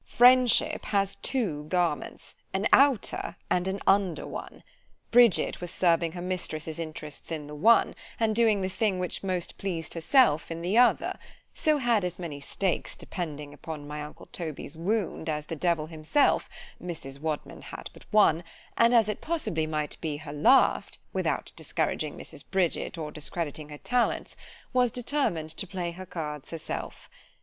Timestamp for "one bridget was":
4.25-5.69